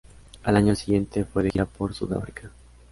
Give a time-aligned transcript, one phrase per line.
[0.45, 2.49] Al año siguiente fue de gira por Sudáfrica.